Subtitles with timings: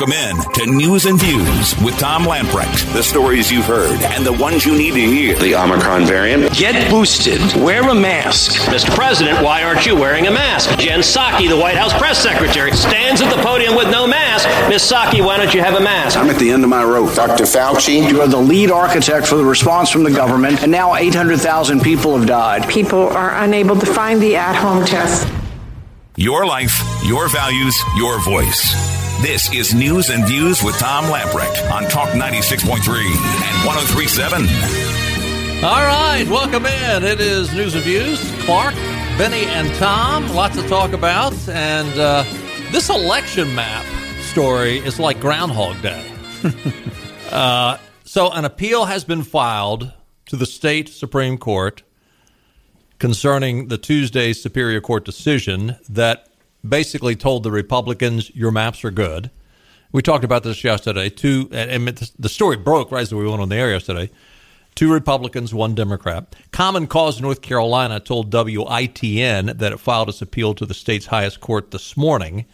[0.00, 2.90] Welcome in to News and Views with Tom Lamprecht.
[2.94, 5.36] The stories you've heard and the ones you need to hear.
[5.36, 6.56] The Omicron variant.
[6.56, 7.38] Get boosted.
[7.62, 8.62] Wear a mask.
[8.72, 8.88] Mr.
[8.94, 10.70] President, why aren't you wearing a mask?
[10.78, 14.48] Jen Psaki, the White House press secretary, stands at the podium with no mask.
[14.70, 14.90] Ms.
[14.90, 16.16] Psaki, why don't you have a mask?
[16.16, 17.14] I'm at the end of my rope.
[17.14, 17.44] Dr.
[17.44, 18.08] Fauci.
[18.08, 22.16] You are the lead architect for the response from the government, and now 800,000 people
[22.16, 22.66] have died.
[22.70, 25.30] People are unable to find the at home test.
[26.16, 28.99] Your life, your values, your voice.
[29.22, 34.46] This is News and Views with Tom Lamprecht on Talk 96.3 and 1037.
[35.62, 37.04] All right, welcome in.
[37.04, 38.18] It is News and Views.
[38.46, 38.74] Clark,
[39.18, 40.26] Benny, and Tom.
[40.28, 41.34] Lots to talk about.
[41.50, 42.24] And uh,
[42.70, 43.84] this election map
[44.22, 46.10] story is like Groundhog Day.
[47.30, 49.92] uh, so, an appeal has been filed
[50.28, 51.82] to the state Supreme Court
[52.98, 56.29] concerning the Tuesday Superior Court decision that
[56.66, 59.30] basically told the Republicans, your maps are good.
[59.92, 61.08] We talked about this yesterday.
[61.10, 64.10] Two, and the story broke right as we went on the air yesterday.
[64.76, 66.36] Two Republicans, one Democrat.
[66.52, 71.40] Common Cause North Carolina told WITN that it filed its appeal to the state's highest
[71.40, 72.46] court this morning.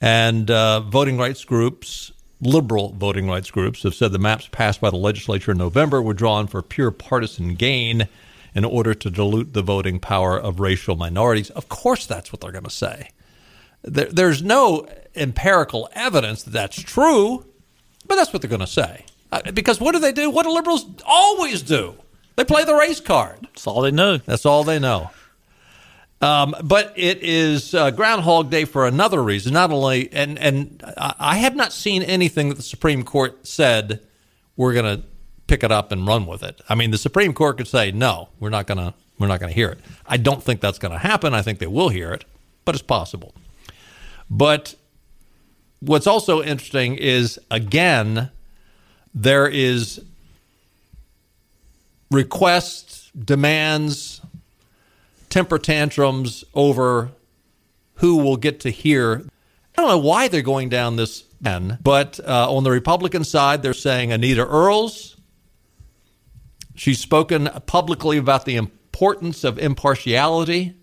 [0.00, 4.90] And uh, voting rights groups, liberal voting rights groups, have said the maps passed by
[4.90, 8.08] the legislature in November were drawn for pure partisan gain
[8.54, 11.50] in order to dilute the voting power of racial minorities.
[11.50, 13.10] Of course, that's what they're going to say.
[13.82, 17.44] There, there's no empirical evidence that that's true,
[18.06, 19.04] but that's what they're going to say.
[19.30, 20.30] Uh, because what do they do?
[20.30, 21.94] What do liberals always do?
[22.36, 23.40] They play the race card.
[23.42, 24.18] That's all they know.
[24.18, 25.10] That's all they know.
[26.20, 29.52] Um, but it is uh, Groundhog Day for another reason.
[29.52, 34.00] Not only, and and I have not seen anything that the Supreme Court said
[34.56, 35.04] we're going to
[35.48, 36.60] pick it up and run with it.
[36.68, 39.50] I mean, the Supreme Court could say no, we're not going to we're not going
[39.50, 39.80] to hear it.
[40.06, 41.34] I don't think that's going to happen.
[41.34, 42.24] I think they will hear it,
[42.64, 43.34] but it's possible.
[44.30, 44.76] But
[45.80, 48.30] what's also interesting is again
[49.12, 50.00] there is
[52.10, 54.20] requests, demands,
[55.30, 57.10] temper tantrums over
[57.96, 59.24] who will get to hear.
[59.76, 63.62] I don't know why they're going down this end, but uh, on the Republican side,
[63.62, 65.17] they're saying Anita Earls
[66.78, 70.76] She's spoken publicly about the importance of impartiality.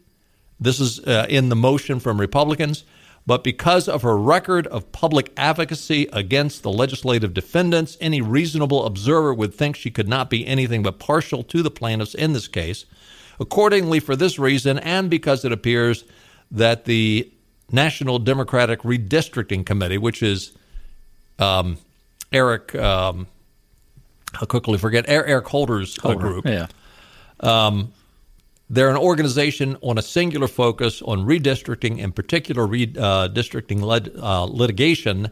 [0.59, 2.83] This is uh, in the motion from Republicans.
[3.25, 9.33] But because of her record of public advocacy against the legislative defendants, any reasonable observer
[9.33, 12.85] would think she could not be anything but partial to the plaintiffs in this case.
[13.39, 16.03] Accordingly, for this reason, and because it appears
[16.51, 17.31] that the
[17.72, 20.51] National Democratic Redistricting Committee, which is
[21.39, 21.77] um,
[22.33, 23.27] Eric um,
[24.40, 26.46] I'll quickly forget Eric Holder's Holder, group.
[26.46, 26.68] Yeah.
[27.40, 27.94] Um,
[28.69, 34.45] they're an organization on a singular focus on redistricting, in particular redistricting uh, led, uh,
[34.45, 35.29] litigation.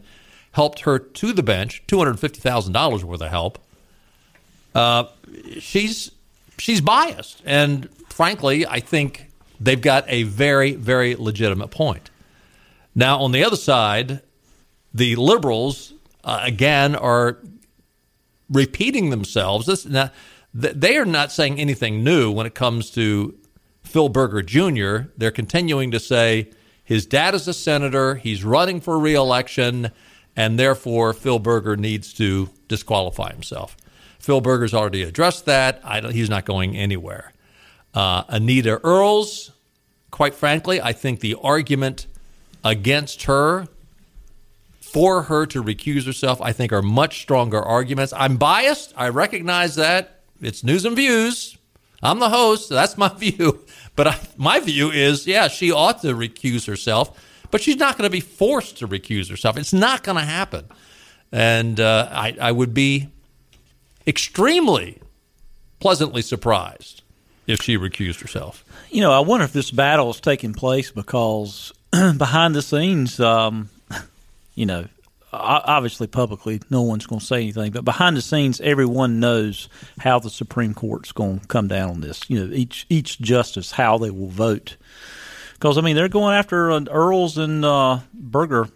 [0.52, 3.58] Helped her to the bench, two hundred fifty thousand dollars worth of help.
[4.72, 5.06] Uh,
[5.58, 6.12] she's
[6.58, 12.10] she's biased, and frankly, I think they've got a very very legitimate point.
[12.94, 14.22] Now, on the other side,
[14.92, 17.38] the liberals uh, again are
[18.50, 19.66] repeating themselves.
[19.66, 20.10] This, now,
[20.52, 23.36] they are not saying anything new when it comes to
[23.82, 25.08] Phil Berger Jr.
[25.16, 26.50] They're continuing to say
[26.84, 29.90] his dad is a senator, he's running for reelection,
[30.36, 33.76] and therefore Phil Berger needs to disqualify himself.
[34.18, 35.82] Phil Berger's already addressed that.
[36.12, 37.32] he's not going anywhere.
[37.92, 39.52] Uh, Anita Earls,
[40.10, 42.06] quite frankly, I think the argument
[42.62, 43.68] against her
[44.94, 48.12] for her to recuse herself, I think, are much stronger arguments.
[48.16, 48.94] I'm biased.
[48.96, 50.20] I recognize that.
[50.40, 51.58] It's news and views.
[52.00, 52.68] I'm the host.
[52.68, 53.64] So that's my view.
[53.96, 58.06] But I, my view is, yeah, she ought to recuse herself, but she's not going
[58.06, 59.56] to be forced to recuse herself.
[59.56, 60.68] It's not going to happen.
[61.32, 63.08] And uh, I, I would be
[64.06, 65.02] extremely
[65.80, 67.02] pleasantly surprised
[67.48, 68.64] if she recused herself.
[68.92, 71.72] You know, I wonder if this battle is taking place because
[72.16, 73.70] behind the scenes, um,
[74.54, 74.86] you know,
[75.34, 79.68] obviously publicly no one's going to say anything, but behind the scenes, everyone knows
[79.98, 82.28] how the Supreme Court's going to come down on this.
[82.28, 84.76] You know, each each justice how they will vote,
[85.54, 88.68] because I mean they're going after uh, Earls and uh, Berger,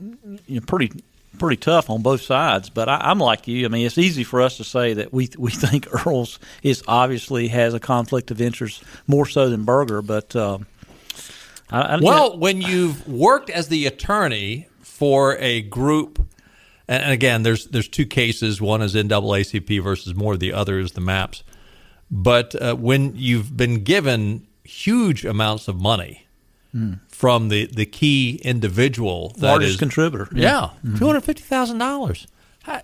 [0.00, 0.92] you know, pretty
[1.38, 2.70] pretty tough on both sides.
[2.70, 3.66] But I, am like you.
[3.66, 7.48] I mean, it's easy for us to say that we we think Earls is obviously
[7.48, 10.34] has a conflict of interest more so than Berger, but.
[10.34, 10.58] Uh,
[11.68, 16.26] I, I, well, when you've worked as the attorney for a group.
[16.88, 18.60] And again, there's there's two cases.
[18.60, 20.36] One is NAACP versus Moore.
[20.36, 21.42] The other is the maps.
[22.10, 26.22] But uh, when you've been given huge amounts of money
[27.08, 30.28] from the, the key individual that Largest is- contributor.
[30.32, 32.26] Yeah, two hundred fifty thousand dollars,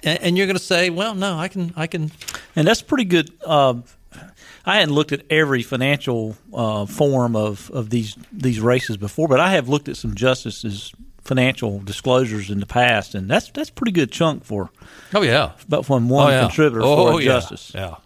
[0.02, 2.10] and you're going to say, well, no, I can, I can.
[2.56, 3.30] and that's pretty good.
[3.44, 3.82] Uh,
[4.64, 9.40] I hadn't looked at every financial uh, form of, of these these races before, but
[9.40, 10.92] I have looked at some justices'
[11.24, 14.70] financial disclosures in the past, and that's that's a pretty good chunk for
[15.14, 16.40] Oh yeah, but from one oh, yeah.
[16.42, 17.32] contributor oh, for a yeah.
[17.32, 17.72] justice.
[17.74, 17.96] Yeah,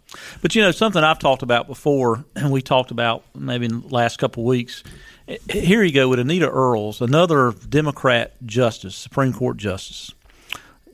[0.42, 3.88] But you know something I've talked about before, and we talked about maybe in the
[3.88, 4.82] last couple of weeks.
[5.50, 10.14] Here you go with Anita Earls, another Democrat justice, Supreme Court justice.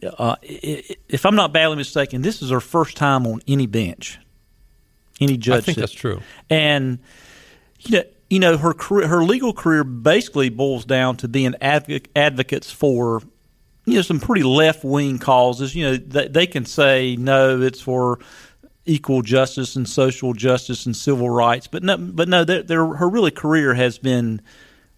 [0.02, 4.18] Uh, if I'm not badly mistaken, this is her first time on any bench,
[5.20, 5.58] any judge.
[5.58, 5.80] I think seat.
[5.80, 6.20] that's true.
[6.50, 6.98] And
[7.80, 12.06] you know, you know, her career, her legal career basically boils down to being advoc-
[12.16, 13.20] advocates for
[13.84, 15.74] you know some pretty left wing causes.
[15.74, 18.20] You know, they, they can say no, it's for
[18.86, 23.06] equal justice and social justice and civil rights, but no, but no, their, their her
[23.06, 24.40] really career has been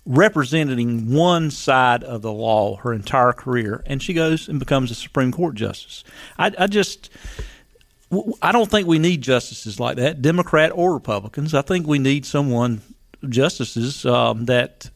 [0.06, 4.94] representing one side of the law her entire career, and she goes and becomes a
[4.94, 6.04] Supreme Court justice.
[6.38, 7.10] I, I just.
[8.40, 11.52] I don't think we need justices like that, Democrat or Republicans.
[11.52, 12.80] I think we need someone,
[13.30, 14.90] justices um, that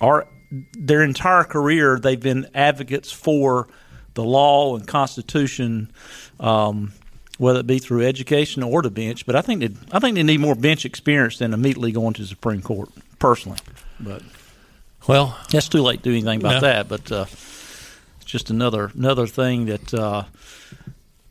[0.00, 0.26] are
[0.72, 3.68] their entire career they've been advocates for
[4.14, 5.90] the law and Constitution,
[6.38, 6.92] um,
[7.38, 9.26] whether it be through education or the bench.
[9.26, 12.22] But I think they, I think they need more bench experience than immediately going to
[12.22, 12.88] the Supreme Court,
[13.18, 13.58] personally.
[13.98, 14.22] But
[15.08, 16.60] Well, it's too late to do anything about Yeah.
[16.60, 16.88] that.
[16.88, 17.24] But uh,
[18.20, 20.24] it's just another another thing that uh,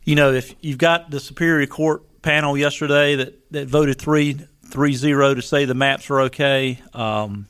[0.04, 4.94] you know if you've got the Superior Court panel yesterday that, that voted three three
[4.94, 6.78] zero to say the maps are okay.
[6.92, 7.46] Um,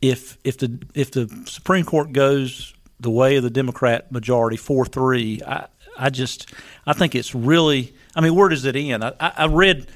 [0.00, 4.84] if if the if the Supreme Court goes the way of the Democrat majority four
[4.86, 5.66] three, I
[5.98, 6.52] I just
[6.86, 9.04] I think it's really I mean where does it end?
[9.04, 9.88] I, I read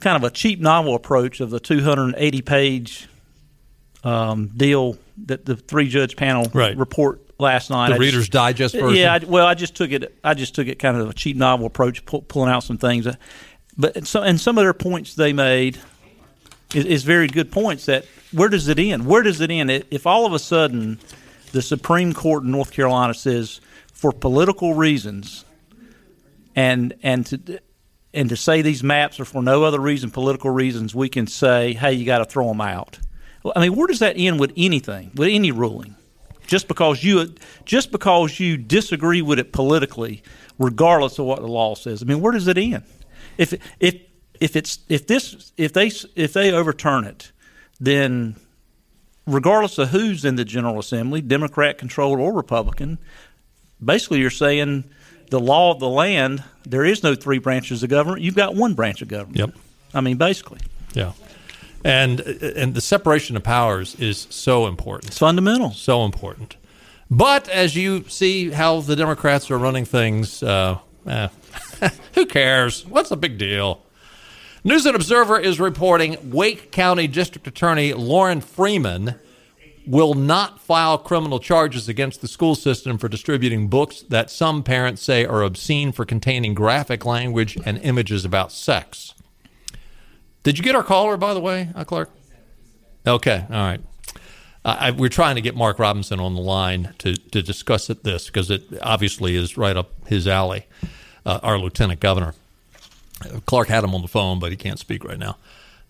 [0.00, 3.08] kind of a cheap novel approach of the 280 page
[4.04, 4.96] um, deal
[5.26, 6.74] that the three judge panel Right.
[6.76, 7.88] report last night.
[7.88, 8.96] The I just- Reader's Digest version?
[8.96, 10.16] Yeah, I, well, I just took it.
[10.24, 13.06] I just took it kind of a cheap novel approach, pull, pulling out some things.
[13.80, 15.78] But so, and some of their points they made
[16.74, 17.86] is, is very good points.
[17.86, 19.06] That where does it end?
[19.06, 19.70] Where does it end?
[19.70, 20.98] If all of a sudden
[21.52, 23.60] the Supreme Court in North Carolina says
[23.92, 25.46] for political reasons,
[26.54, 27.60] and and to
[28.12, 31.72] and to say these maps are for no other reason, political reasons, we can say,
[31.72, 32.98] hey, you got to throw them out.
[33.56, 35.96] I mean, where does that end with anything, with any ruling?
[36.46, 37.34] Just because you
[37.64, 40.22] just because you disagree with it politically,
[40.58, 42.02] regardless of what the law says.
[42.02, 42.82] I mean, where does it end?
[43.40, 43.94] If if
[44.38, 47.32] if it's if this if they if they overturn it,
[47.80, 48.36] then
[49.26, 52.98] regardless of who's in the General Assembly, Democrat controlled or Republican,
[53.82, 54.84] basically you're saying
[55.30, 58.20] the law of the land, there is no three branches of government.
[58.20, 59.38] You've got one branch of government.
[59.38, 59.54] Yep.
[59.94, 60.60] I mean, basically,
[60.92, 61.12] yeah,
[61.82, 65.08] and and the separation of powers is so important.
[65.08, 65.70] it's fundamental.
[65.70, 66.56] so important.
[67.10, 71.28] But as you see how the Democrats are running things, uh, eh,
[72.14, 72.86] who cares?
[72.86, 73.82] What's the big deal?
[74.62, 79.14] News and Observer is reporting Wake County District Attorney Lorrin Freeman
[79.86, 85.02] will not file criminal charges against the school system for distributing books that some parents
[85.02, 89.14] say are obscene for containing graphic language and images about sex.
[90.42, 92.10] Did you get our caller, by the way, uh, Clark?
[93.06, 93.80] Okay, all right.
[94.64, 98.04] Uh, I, we're trying to get Mark Robinson on the line to, to discuss it,
[98.04, 100.66] this because it obviously is right up his alley.
[101.26, 102.34] Uh, our lieutenant governor,
[103.46, 105.36] Clark had him on the phone, but he can't speak right now.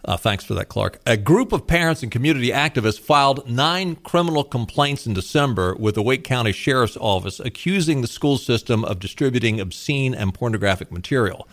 [0.05, 0.99] Uh, thanks for that, Clark.
[1.07, 6.03] A group of parents and community activists filed nine criminal complaints in December with the
[6.03, 11.47] Wake County Sheriff's Office accusing the school system of distributing obscene and pornographic material.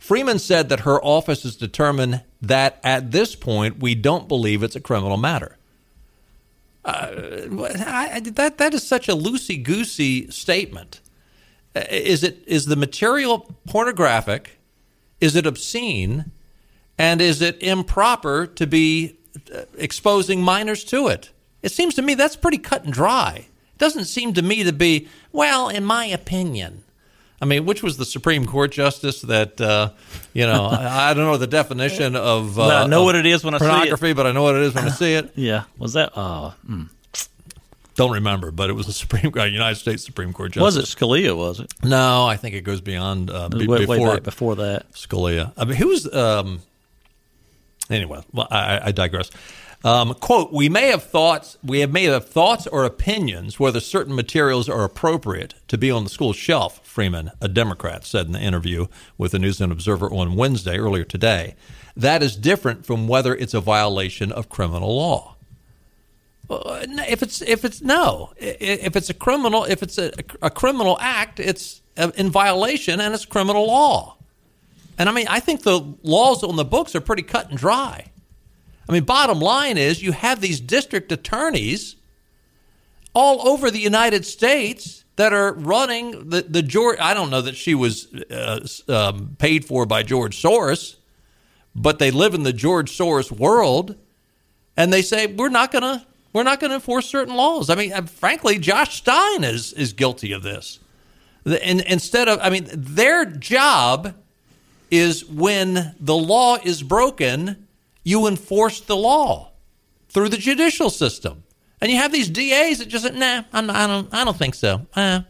[0.00, 4.74] Freeman said that her office has determined that at this point we don't believe it's
[4.74, 5.56] a criminal matter.
[6.84, 11.00] I, I- that that is such a loosey goosey statement.
[11.74, 14.58] Uh, Is it is the material pornographic?
[15.20, 16.30] Is it obscene?
[16.98, 19.16] And is it improper to be
[19.54, 21.30] uh, exposing minors to it?
[21.62, 23.46] It seems to me that's pretty cut and dry.
[23.74, 26.84] It doesn't seem to me to be well, in my opinion.
[27.40, 29.90] I mean, which was the Supreme Court justice that uh,
[30.32, 30.66] you know?
[30.70, 32.58] I, don't know the definition of.
[32.58, 33.68] Uh, But I know of what it is when I see it.
[33.68, 35.32] pornography, but I know what it is when I see it.
[35.34, 36.12] Yeah, was that?
[36.14, 36.88] Uh, mm.
[37.94, 40.76] Don't remember, but it was a Supreme uh, United States Supreme Court justice.
[40.76, 41.36] was it Scalia?
[41.36, 41.72] Was it?
[41.84, 44.90] No, I think it goes beyond uh, be- way, before way back before that.
[44.92, 45.52] Scalia.
[45.56, 46.12] I mean, who was?
[46.12, 46.60] Um,
[47.90, 49.30] anyway, well, I, I digress.
[49.84, 51.58] Um, quote: We may have thoughts.
[51.62, 56.04] We have may have thoughts or opinions whether certain materials are appropriate to be on
[56.04, 56.80] the school shelf.
[56.86, 58.86] Freeman, a Democrat, said in the interview
[59.18, 61.54] with the News and Observer on Wednesday earlier today.
[61.96, 65.31] That is different from whether it's a violation of criminal law.
[67.08, 71.40] If it's if it's no, if it's a criminal, if it's a, a criminal act,
[71.40, 74.16] it's uh, in violation and it's criminal law.
[74.98, 78.10] And I mean, I think the laws on the books are pretty cut and dry.
[78.88, 81.96] I mean, bottom line is you have these district attorneys
[83.14, 86.98] all over the United States that are running the, the George.
[86.98, 90.96] I don't know that she was uh, um, paid for by George Soros,
[91.74, 93.96] but they live in the George Soros world,
[94.76, 97.70] and they say we're not going to we're not going to enforce certain laws.
[97.70, 100.78] I mean, uh, frankly, Josh Stein is is guilty of this.
[101.44, 104.14] And instead of, I mean, their job
[104.90, 107.66] is when the law is broken,
[108.04, 109.50] you enforce the law
[110.08, 111.42] through the judicial system.
[111.80, 114.54] And you have these DAs that just say, nah, I'm, I don't, I don't think
[114.54, 114.86] so.
[114.94, 115.22] Uh,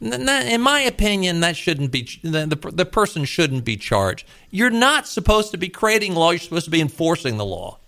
[0.00, 4.26] in my opinion, that shouldn't be the, the, the person shouldn't be charged.
[4.50, 6.32] You're not supposed to be creating law.
[6.32, 7.78] You're supposed to be enforcing the law.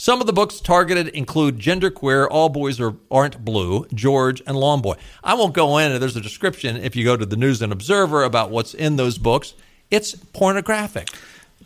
[0.00, 4.80] Some of the books targeted include Genderqueer, All Boys Are, Aren't Blue, George, and Lawn
[4.80, 4.94] Boy.
[5.22, 8.24] I won't go in, there's a description if you go to the News and Observer
[8.24, 9.52] about what's in those books.
[9.90, 11.10] It's pornographic.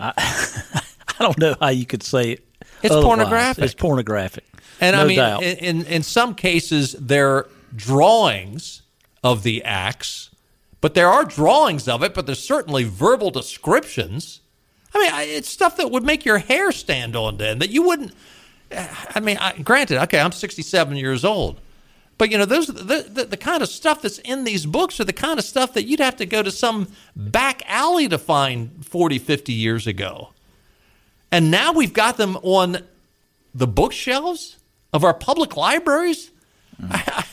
[0.01, 0.13] I,
[1.21, 2.45] I don't know how you could say it.
[2.83, 3.05] It's otherwise.
[3.05, 3.65] pornographic.
[3.67, 4.45] It's pornographic.
[4.81, 5.43] And no I mean, doubt.
[5.45, 8.83] in, in some cases, they're drawings
[9.23, 10.31] of the acts,
[10.81, 14.41] but there are drawings of it, but there's certainly verbal descriptions.
[14.95, 18.13] I mean, it's stuff that would make your hair stand on end that you wouldn't.
[18.71, 21.61] I mean, I, granted, okay, I'm 67 years old,
[22.19, 25.05] but you know, those the, the, the kind of stuff that's in these books are
[25.05, 28.85] the kind of stuff that you'd have to go to some back alley to find
[28.87, 30.31] 40, 50 years ago.
[31.31, 32.79] And now we've got them on
[33.55, 34.59] the bookshelves
[34.93, 36.31] of our public libraries.
[36.81, 37.27] Mm.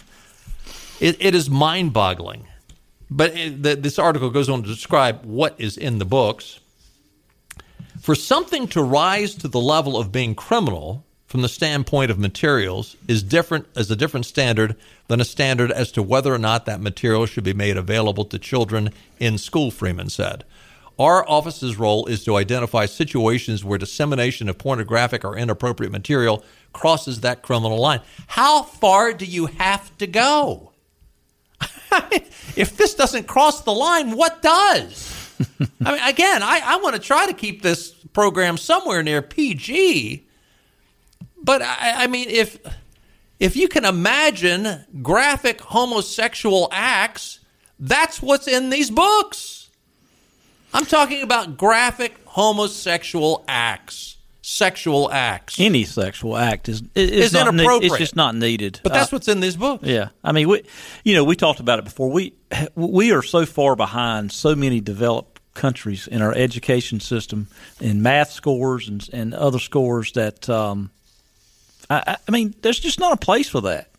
[0.99, 2.47] it, it is mind boggling.
[3.11, 6.59] But it, the, this article goes on to describe what is in the books.
[8.01, 12.96] For something to rise to the level of being criminal from the standpoint of materials
[13.08, 14.75] is different as a different standard
[15.08, 18.39] than a standard as to whether or not that material should be made available to
[18.39, 18.89] children
[19.20, 20.43] in school, Freeman said.
[20.98, 26.43] Our office's role is to identify situations where dissemination of pornographic or inappropriate material
[26.74, 28.01] crosses that criminal line.
[28.25, 30.72] How far do you have to go?
[32.55, 35.20] if this doesn't cross the line, what does?
[35.86, 40.27] I mean, again, I, I want to try to keep this program somewhere near PG.
[41.43, 42.60] But I, I mean, if
[43.39, 47.39] if you can imagine graphic homosexual acts,
[47.79, 49.69] that's what's in these books.
[50.74, 55.60] I'm talking about graphic homosexual acts, sexual acts.
[55.60, 57.81] Any sexual act is is, is inappropriate.
[57.81, 58.79] Ne- it's just not needed.
[58.83, 59.88] But that's uh, what's in these books.
[59.88, 60.63] Yeah, I mean, we,
[61.03, 62.12] you know, we talked about it before.
[62.12, 62.36] We
[62.75, 67.48] we are so far behind so many developed countries in our education system
[67.79, 70.89] in math scores and, and other scores that um,
[71.89, 73.89] I, I mean there's just not a place for that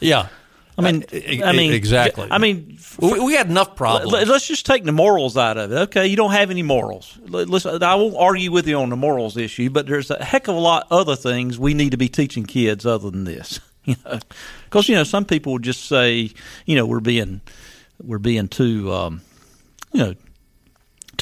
[0.00, 0.28] yeah
[0.78, 1.04] I mean,
[1.44, 2.28] I mean, exactly.
[2.30, 4.10] I mean, we, we had enough problems.
[4.10, 5.76] Let's just take the morals out of it.
[5.76, 7.18] Okay, you don't have any morals.
[7.26, 10.56] Listen, I won't argue with you on the morals issue, but there's a heck of
[10.56, 13.60] a lot other things we need to be teaching kids other than this.
[13.84, 14.20] You know,
[14.66, 16.30] because you know some people would just say,
[16.66, 17.40] you know, we're being
[18.00, 19.22] we're being too, um,
[19.92, 20.14] you know,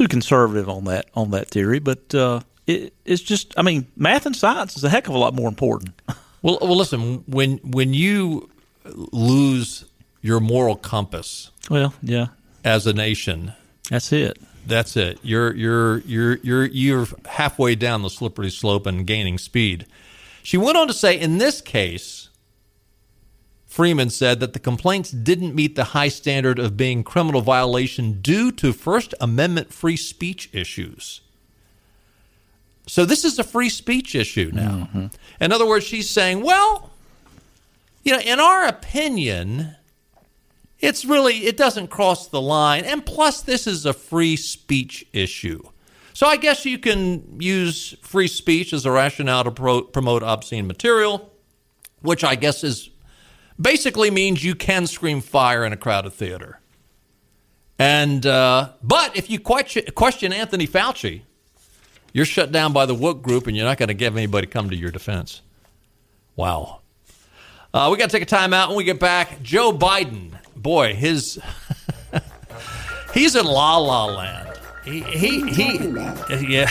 [0.01, 4.25] too conservative on that on that theory, but uh, it, it's just I mean, math
[4.25, 5.93] and science is a heck of a lot more important.
[6.43, 8.49] Well, well, listen when when you
[9.13, 9.85] lose
[10.23, 12.29] your moral compass, well, yeah,
[12.65, 13.53] as a nation,
[13.91, 14.41] that's it.
[14.67, 15.19] That's it.
[15.23, 19.85] You're you're you're you're you're halfway down the slippery slope and gaining speed.
[20.43, 22.30] She went on to say, in this case,
[23.71, 28.51] Freeman said that the complaints didn't meet the high standard of being criminal violation due
[28.51, 31.21] to First Amendment free speech issues.
[32.89, 34.89] So this is a free speech issue now.
[34.93, 35.07] Mm-hmm.
[35.41, 36.91] In other words, she's saying, well,
[38.03, 39.77] you know, in our opinion,
[40.81, 45.63] it's really it doesn't cross the line and plus this is a free speech issue.
[46.13, 50.67] So I guess you can use free speech as a rationale to pro- promote obscene
[50.67, 51.31] material,
[52.03, 52.90] which I guess is
[53.61, 56.61] basically means you can scream fire in a crowded theater.
[57.79, 61.23] And uh, but if you question Anthony Fauci,
[62.13, 64.69] you're shut down by the woke group, and you're not going to get anybody come
[64.71, 65.41] to your defense.
[66.37, 66.81] Wow.
[67.73, 69.41] Uh, we got to take a time out when we get back.
[69.43, 71.41] Joe Biden, boy, his
[73.15, 74.49] he's in la la land.
[74.85, 75.79] He he, he
[76.49, 76.71] yeah.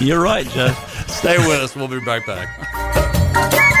[0.00, 0.74] You're right, Joe.
[1.06, 1.74] Stay with us.
[1.74, 3.77] We'll be right back.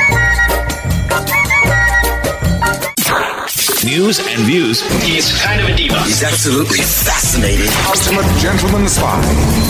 [3.84, 4.82] News and views.
[5.02, 6.02] He's kind of a diva.
[6.02, 7.68] He's absolutely fascinating.
[7.86, 9.22] Ultimate gentleman spy.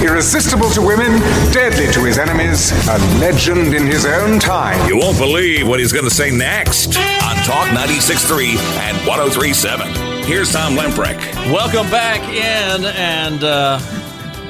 [0.03, 1.21] Irresistible to women,
[1.53, 4.89] deadly to his enemies, a legend in his own time.
[4.89, 10.25] You won't believe what he's going to say next on Talk 96.3 and 103.7.
[10.25, 11.35] Here's Tom Lamprecht.
[11.53, 13.79] Welcome back in and uh,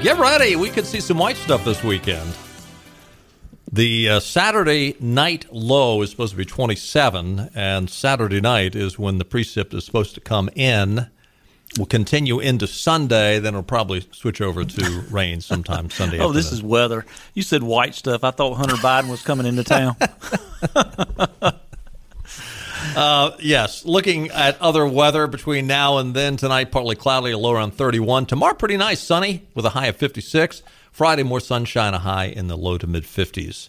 [0.03, 0.55] get ready.
[0.55, 2.33] We could see some white stuff this weekend.
[3.71, 9.19] The uh, Saturday night low is supposed to be 27, and Saturday night is when
[9.19, 11.09] the precip is supposed to come in.
[11.79, 16.17] Will continue into Sunday, then it'll probably switch over to rain sometime Sunday.
[16.17, 16.31] Afternoon.
[16.31, 17.05] Oh, this is weather.
[17.35, 18.25] You said white stuff.
[18.25, 19.97] I thought Hunter Biden was coming into town.
[22.97, 26.37] Uh, yes, looking at other weather between now and then.
[26.37, 28.27] Tonight, partly cloudy, a low around 31.
[28.27, 30.63] Tomorrow, pretty nice, sunny with a high of 56.
[30.93, 33.69] Friday, more sunshine, a high in the low to mid 50s.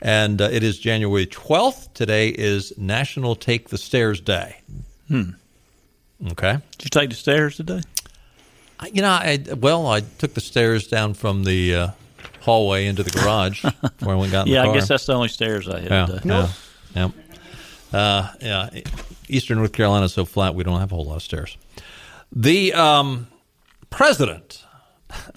[0.00, 1.92] And uh, it is January 12th.
[1.94, 4.60] Today is National Take the Stairs Day.
[5.08, 5.30] Hmm.
[6.32, 6.58] Okay.
[6.78, 7.80] Did you take the stairs today?
[8.80, 11.88] I, you know, I well, I took the stairs down from the uh,
[12.40, 13.64] hallway into the garage
[14.00, 14.74] where I went got in yeah, the car.
[14.74, 16.20] I guess that's the only stairs I had Yeah, today.
[16.24, 16.48] yeah,
[16.94, 17.10] yeah.
[17.98, 18.70] Uh, yeah.
[19.28, 21.56] Eastern North Carolina is so flat, we don't have a whole lot of stairs.
[22.32, 23.26] The um,
[23.90, 24.64] president.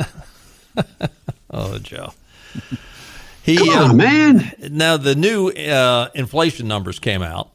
[1.51, 2.13] oh, Joe.
[3.43, 4.53] He, Come on, uh, man.
[4.71, 7.51] Now the new uh, inflation numbers came out,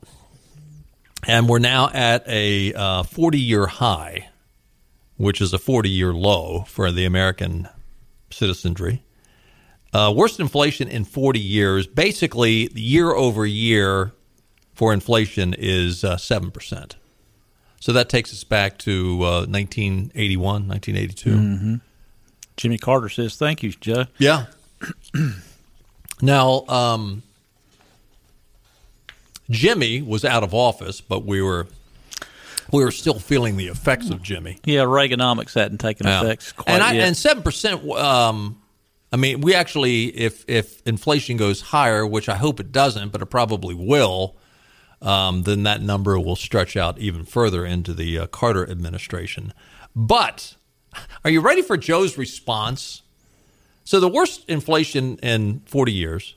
[1.27, 4.29] and we're now at a uh, 40-year high,
[5.17, 7.69] which is a 40-year low for the American
[8.31, 9.03] citizenry.
[9.93, 11.87] Uh, worst inflation in 40 years.
[11.87, 14.13] Basically, year over year
[14.75, 16.93] for inflation is uh, 7%.
[17.81, 21.31] So that takes us back to uh, 1981, 1982.
[21.31, 21.75] Mm-hmm.
[22.57, 24.47] Jimmy Carter says, "Thank you, Joe." Yeah.
[26.23, 27.23] now, um,
[29.51, 31.67] Jimmy was out of office, but we were
[32.73, 34.59] we were still feeling the effects of Jimmy.
[34.65, 36.23] Yeah, Reaganomics hadn't taken Yeah.
[36.23, 37.07] effect quite and yet.
[37.07, 37.89] and seven percent.
[37.91, 38.61] Um,
[39.13, 43.23] I mean, we actually, if if inflation goes higher, which I hope it doesn't, but
[43.23, 44.37] it probably will,
[45.01, 49.53] um, then that number will stretch out even further into the uh, Carter administration.
[49.95, 50.57] But
[51.25, 53.03] are you ready for Joe's response?
[53.85, 56.35] So the worst inflation in 40 years.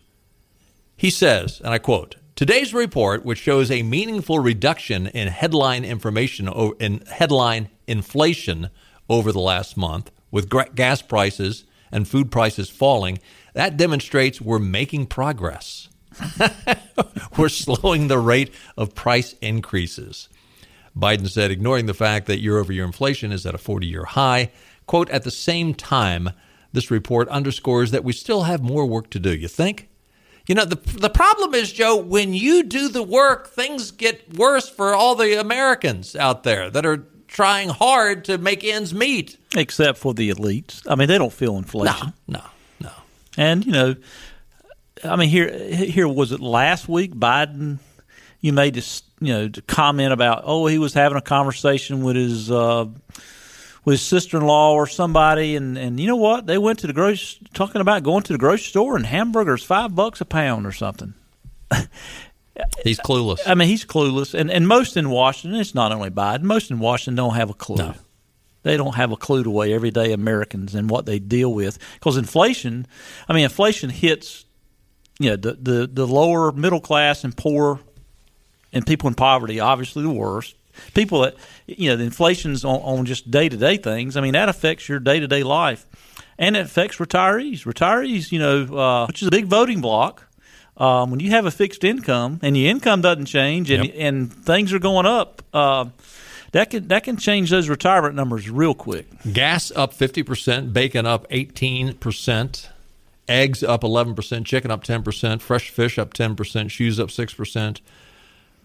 [0.96, 6.48] He says, and I quote, Today's report, which shows a meaningful reduction in headline information
[6.80, 8.70] in headline inflation
[9.10, 13.20] over the last month, with gas prices and food prices falling,
[13.54, 15.90] that demonstrates we're making progress.
[17.38, 20.30] we're slowing the rate of price increases.
[20.98, 24.06] Biden said, ignoring the fact that year over year inflation is at a 40 year
[24.06, 24.52] high.
[24.86, 26.32] Quote, at the same time,
[26.74, 29.36] this report underscores that we still have more work to do.
[29.36, 29.90] You think?
[30.48, 34.68] You know, the, the problem is, Joe, when you do the work, things get worse
[34.68, 39.38] for all the Americans out there that are trying hard to make ends meet.
[39.56, 40.82] Except for the elites.
[40.90, 42.14] I mean, they don't feel inflation.
[42.28, 42.90] No, no.
[42.90, 42.92] no.
[43.38, 43.96] And you know,
[45.04, 47.14] I mean, here, here was it last week?
[47.14, 47.78] Biden,
[48.42, 52.16] you made this, you know, to comment about, oh, he was having a conversation with
[52.16, 52.86] his uh,
[53.86, 56.48] with his sister in law or somebody, and and you know what?
[56.48, 59.96] They went to the grocery, talking about going to the grocery store and hamburgers five
[59.96, 61.14] bucks a pound or something.
[62.84, 63.40] He's clueless.
[63.46, 66.44] I mean, he's clueless, and and most in Washington, it's not only Biden.
[66.44, 67.78] Most in Washington don't have a clue.
[67.78, 67.94] No.
[68.64, 72.18] They don't have a clue to way everyday Americans and what they deal with because
[72.18, 72.86] inflation.
[73.30, 74.46] I mean, inflation hits
[75.20, 77.80] you know the, the the lower middle class and poor
[78.74, 79.60] and people in poverty.
[79.60, 80.56] Obviously, the worst.
[80.94, 81.36] People that
[81.68, 84.16] you know, the inflation's on, on just day to day things.
[84.16, 85.86] I mean, that affects your day to day life,
[86.38, 87.66] and it affects retirees.
[87.66, 90.24] Retirees, you know, uh, which is a big voting block.
[90.78, 93.94] Um, when you have a fixed income and your income doesn't change and Yep.
[93.98, 95.86] and things are going up, uh,
[96.54, 99.06] that can that can change those retirement numbers real quick.
[99.34, 102.68] Gas up 50%, bacon up 18%,
[103.28, 107.82] eggs up 11%, chicken up 10%, fresh fish up 10%, shoes up 6%,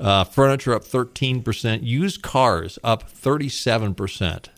[0.04, 4.48] uh, furniture up 13%, used cars up 37%,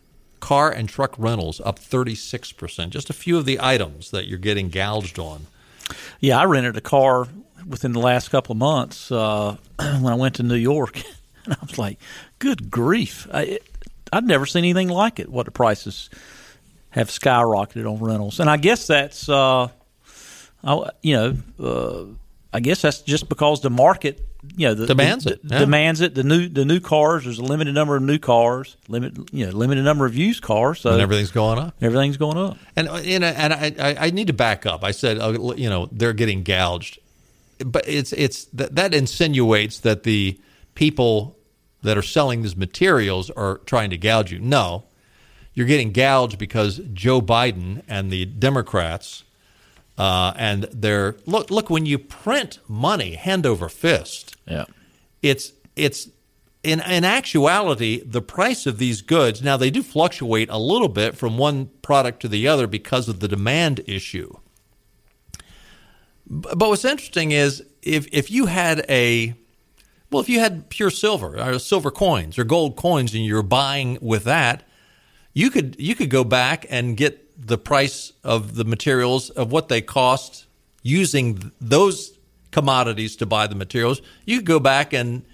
[0.40, 2.90] car and truck rentals up 36%.
[2.90, 5.46] Just a few of the items that you're getting gouged on.
[6.18, 7.28] Yeah, I rented a car
[7.64, 11.00] within the last couple of months uh, when I went to New York,
[11.44, 12.00] and I was like,
[12.40, 13.62] "Good grief!" I, it,
[14.12, 15.28] I'd never seen anything like it.
[15.28, 16.10] What the prices
[16.90, 19.68] have skyrocketed on rentals, and I guess that's, uh,
[20.64, 22.04] I, you know, uh,
[22.56, 25.58] I guess that's just because the market, you know, the, Demands the- it, yeah.
[25.58, 26.14] demands it.
[26.14, 27.24] The new the new cars.
[27.24, 30.80] There's a limited number of new cars, limit you know, limited number of used cars.
[30.80, 31.74] So and everything's going up.
[31.82, 32.56] everything's going up.
[32.74, 34.84] And uh, you know, and I, I, I need to back up.
[34.84, 36.98] I said, uh, you know, they're getting gouged,
[37.58, 40.40] but it's it's that, that insinuates that the
[40.74, 41.36] people
[41.82, 44.38] that are selling these materials are trying to gouge you.
[44.38, 44.84] No,
[45.52, 49.24] you're getting gouged because Joe Biden and the Democrats
[49.98, 54.36] uh, and they're look look when you print money hand over fist.
[54.46, 54.66] Yeah,
[55.22, 56.08] it's it's
[56.62, 61.16] in in actuality the price of these goods now they do fluctuate a little bit
[61.16, 64.34] from one product to the other because of the demand issue.
[66.26, 69.34] But what's interesting is if if you had a
[70.10, 73.98] well, if you had pure silver or silver coins or gold coins and you're buying
[74.00, 74.62] with that,
[75.34, 79.68] you could you could go back and get the price of the materials of what
[79.68, 80.46] they cost
[80.82, 82.16] using those
[82.50, 84.00] commodities to buy the materials.
[84.24, 85.24] You could go back and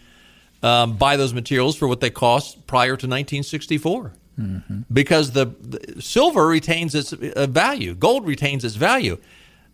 [0.62, 4.12] um, buy those materials for what they cost prior to 1964.
[4.38, 4.80] Mm-hmm.
[4.92, 9.18] Because the, the, silver retains its uh, value, gold retains its value.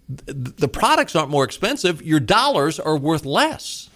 [0.08, 3.88] The, the products aren't more expensive; your dollars are worth less.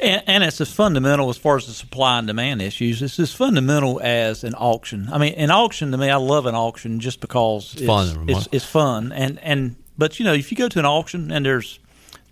[0.00, 3.02] And, and, it's as fundamental as far as the supply and demand issues.
[3.02, 5.08] It's as fundamental as an auction.
[5.10, 8.24] I mean, an auction to me, I love an auction just because it's, it's fun.
[8.28, 9.12] It's, it's, fun.
[9.12, 11.80] And and but you know, if you go to an auction and there's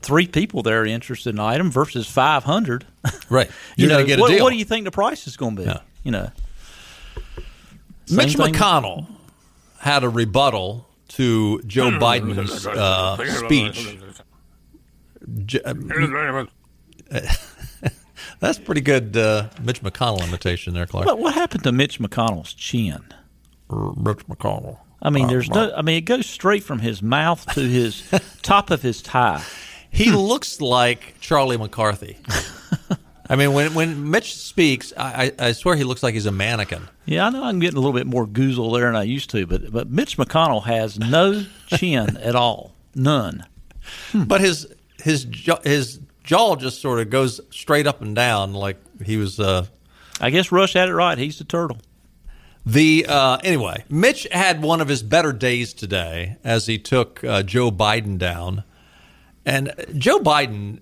[0.01, 2.87] three people there interested in an item versus five hundred,
[3.29, 3.51] right?
[3.77, 4.45] You're you know, get a what, deal.
[4.45, 5.69] What do you think the price is going to be?
[5.69, 5.81] Yeah.
[6.05, 6.31] You know,
[8.11, 8.55] Mitch thing.
[8.55, 9.07] McConnell
[9.79, 13.99] had a rebuttal to Joe Biden's uh, speech.
[18.39, 21.07] That's pretty good uh, Mitch McConnell imitation there, Clark.
[21.07, 23.03] What, what happened to Mitch McConnell's chin?
[23.71, 24.79] Mitch McConnell.
[25.03, 25.73] I mean, there's no.
[25.75, 28.09] I mean, it goes straight from his mouth to his
[28.43, 29.43] top of his tie.
[29.91, 32.19] He looks like Charlie McCarthy.
[33.29, 36.89] I mean, when when Mitch speaks, I, I, swear he looks like he's a mannequin.
[37.07, 39.47] Yeah, I know I'm getting a little bit more goozle there than I used to,
[39.47, 43.47] but but Mitch McConnell has no chin at all, none.
[44.15, 44.67] But his
[45.03, 45.27] his
[45.65, 49.41] his jaw just sort of goes straight up and down like he was.
[49.41, 49.67] Uh,
[50.21, 51.17] I guess Rush had it right.
[51.17, 51.79] He's the turtle.
[52.67, 57.43] The uh, anyway, Mitch had one of his better days today as he took uh,
[57.43, 58.65] Joe Biden down,
[59.47, 60.81] and Joe Biden,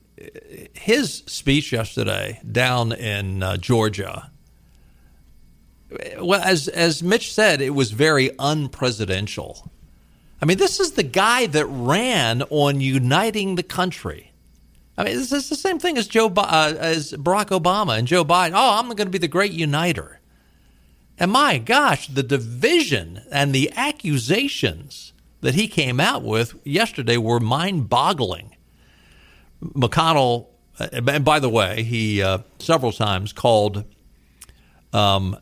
[0.73, 4.31] his speech yesterday down in uh, Georgia.
[6.19, 9.69] Well, as as Mitch said, it was very unpresidential.
[10.41, 14.34] I mean, this is the guy that ran on uniting the country.
[14.97, 18.25] I mean, it's, it's the same thing as Joe uh, as Barack Obama and Joe
[18.25, 18.53] Biden.
[18.55, 20.21] Oh, I'm going to be the great uniter.
[21.19, 27.39] And my gosh, the division and the accusations that he came out with yesterday were
[27.39, 28.57] mind-boggling.
[29.63, 33.85] McConnell, uh, and by the way, he uh, several times called
[34.93, 35.37] um,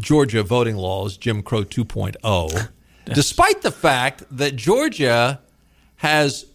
[0.00, 2.68] Georgia voting laws Jim Crow 2.0,
[3.06, 5.40] despite the fact that Georgia
[5.96, 6.46] has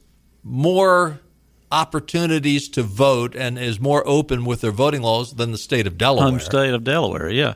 [0.44, 1.20] more
[1.72, 5.98] opportunities to vote and is more open with their voting laws than the state of
[5.98, 6.30] Delaware.
[6.30, 7.54] Home state of Delaware, yeah.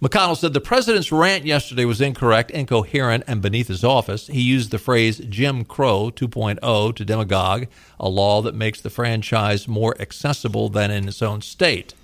[0.00, 4.28] McConnell said the president's rant yesterday was incorrect, incoherent, and beneath his office.
[4.28, 7.66] He used the phrase Jim Crow 2.0 to demagogue,
[7.98, 11.94] a law that makes the franchise more accessible than in its own state.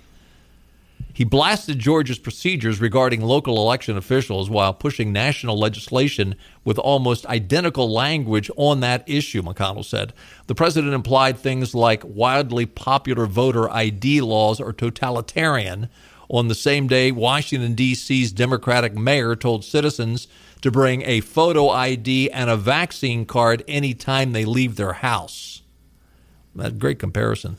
[1.15, 7.89] He blasted Georgia's procedures regarding local election officials while pushing national legislation with almost identical
[7.89, 10.11] language on that issue, McConnell said.
[10.47, 15.87] The president implied things like wildly popular voter ID laws are totalitarian.
[16.27, 20.27] On the same day, Washington, D.C.'s Democratic mayor told citizens
[20.61, 25.61] to bring a photo ID and a vaccine card anytime they leave their house.
[26.55, 27.55] That's a great comparison.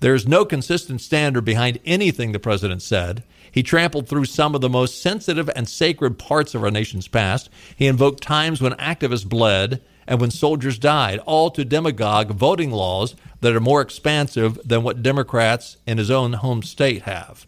[0.00, 3.22] There's no consistent standard behind anything the president said.
[3.50, 7.48] He trampled through some of the most sensitive and sacred parts of our nation's past.
[7.74, 13.16] He invoked times when activists bled and when soldiers died, all to demagogue voting laws
[13.40, 17.46] that are more expansive than what Democrats in his own home state have.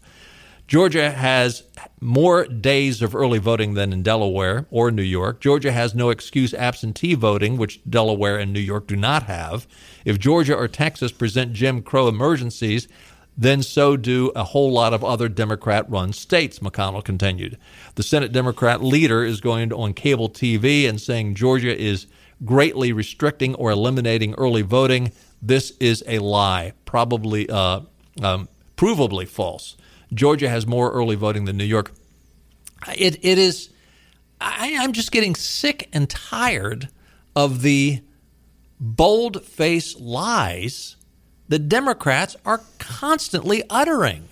[0.67, 1.63] Georgia has
[2.01, 5.41] more days of early voting than in Delaware or New York.
[5.41, 9.67] Georgia has no excuse absentee voting, which Delaware and New York do not have.
[10.05, 12.87] If Georgia or Texas present Jim Crow emergencies,
[13.37, 17.57] then so do a whole lot of other Democrat run states, McConnell continued.
[17.95, 22.07] The Senate Democrat leader is going on cable TV and saying Georgia is
[22.43, 25.11] greatly restricting or eliminating early voting.
[25.41, 27.81] This is a lie, probably uh,
[28.21, 29.77] um, provably false.
[30.13, 31.91] Georgia has more early voting than New York.
[32.95, 33.69] It it is.
[34.41, 36.89] I, I'm just getting sick and tired
[37.35, 38.01] of the
[38.79, 40.95] bold faced lies
[41.49, 44.29] that Democrats are constantly uttering.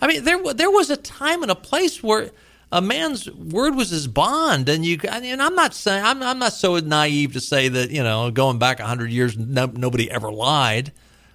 [0.00, 2.30] I mean, there there was a time and a place where
[2.70, 4.98] a man's word was his bond, and you.
[5.08, 8.58] And I'm not saying I'm, I'm not so naive to say that you know going
[8.58, 10.92] back hundred years, no, nobody ever lied.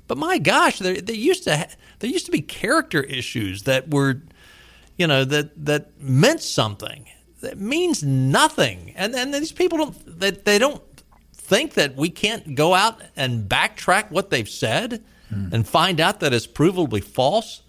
[0.07, 1.67] But my gosh, there, there used to ha-
[1.99, 4.21] there used to be character issues that were,
[4.97, 7.07] you know, that that meant something.
[7.41, 10.81] That means nothing, and and these people don't that they don't
[11.33, 15.47] think that we can't go out and backtrack what they've said hmm.
[15.53, 17.61] and find out that it's provably false.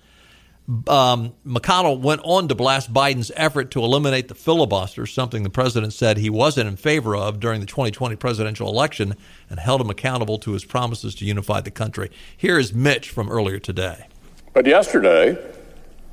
[0.68, 5.94] Um, McConnell went on to blast Biden's effort to eliminate the filibuster, something the president
[5.94, 9.14] said he wasn't in favor of during the 2020 presidential election,
[9.48, 12.10] and held him accountable to his promises to unify the country.
[12.36, 14.08] Here is Mitch from earlier today.
[14.52, 15.38] But yesterday,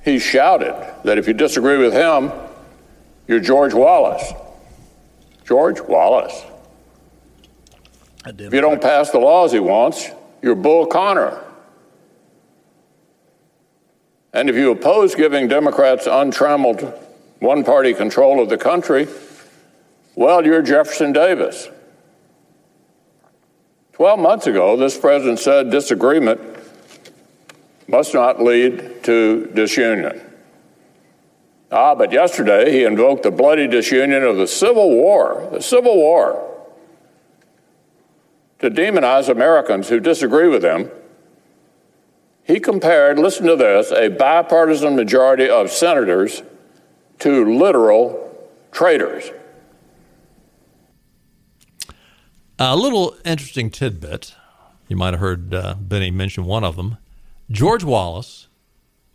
[0.05, 2.31] he shouted that if you disagree with him,
[3.27, 4.31] you're George Wallace.
[5.45, 6.43] George Wallace.
[8.25, 10.09] If you don't pass the laws he wants,
[10.41, 11.41] you're Bull Connor.
[14.35, 16.93] And if you oppose giving Democrats untrammeled
[17.39, 19.07] one party control of the country,
[20.13, 21.69] well, you're Jefferson Davis.
[23.93, 26.41] Twelve months ago, this president said disagreement
[27.87, 30.21] must not lead to disunion.
[31.71, 36.67] Ah, but yesterday he invoked the bloody disunion of the Civil War, the Civil War,
[38.59, 40.91] to demonize Americans who disagree with him.
[42.45, 46.43] He compared, listen to this, a bipartisan majority of senators
[47.19, 48.21] to literal
[48.71, 49.31] traitors.
[52.59, 54.35] A little interesting tidbit.
[54.87, 56.97] You might have heard uh, Benny mention one of them.
[57.49, 58.47] George Wallace,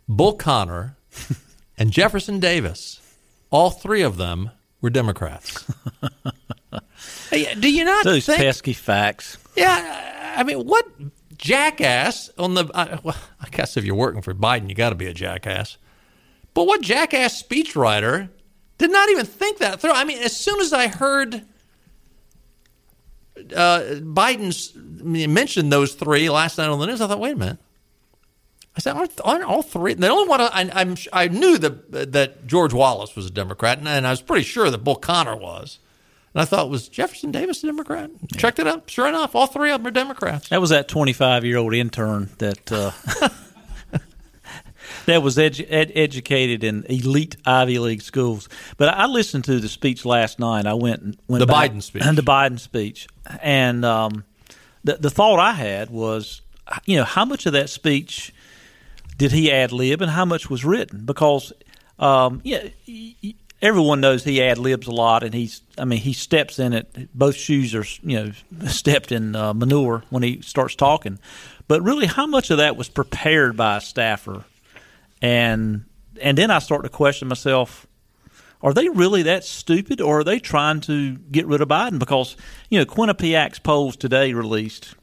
[0.07, 0.97] Bull Connor,
[1.77, 2.99] and Jefferson Davis.
[3.49, 5.65] All three of them were Democrats.
[7.29, 8.39] Hey, Do you not Those think?
[8.39, 9.37] pesky facts.
[9.55, 10.85] Yeah, I mean, what
[11.41, 12.65] jackass on the?
[12.73, 15.77] Uh, well, I guess if you're working for Biden, you got to be a jackass.
[16.53, 18.29] But what jackass speechwriter
[18.77, 19.91] did not even think that through?
[19.91, 21.43] I mean, as soon as I heard
[23.55, 27.57] uh, mentioned those three last night on the news, I thought, wait a minute.
[28.75, 29.95] I said, aren't, aren't all three?
[29.95, 33.87] The only one I, I'm, I knew that that George Wallace was a Democrat, and,
[33.87, 35.79] and I was pretty sure that Bull Connor was.
[36.33, 38.09] And I thought, was Jefferson Davis a Democrat?
[38.37, 38.89] Checked it out.
[38.89, 40.49] Sure enough, all three of them are Democrats.
[40.49, 42.91] That was that 25 year old intern that uh,
[45.05, 48.47] that was edu- ed- educated in elite Ivy League schools.
[48.77, 50.65] But I listened to the speech last night.
[50.65, 52.03] I went and went The back- Biden speech.
[52.03, 53.07] the Biden speech,
[53.41, 54.23] and um,
[54.83, 56.41] the the thought I had was,
[56.85, 58.33] you know, how much of that speech
[59.17, 61.05] did he ad lib, and how much was written?
[61.05, 61.51] Because
[61.99, 62.67] um, yeah.
[63.61, 65.61] Everyone knows he ad libs a lot, and he's.
[65.77, 67.09] I mean, he steps in it.
[67.13, 68.17] Both shoes are, you
[68.51, 71.19] know, stepped in uh, manure when he starts talking.
[71.67, 74.45] But really, how much of that was prepared by a staffer?
[75.21, 75.85] And
[76.21, 77.85] and then I start to question myself:
[78.63, 81.99] Are they really that stupid, or are they trying to get rid of Biden?
[81.99, 82.35] Because
[82.69, 84.95] you know, Quinnipiac's polls today released.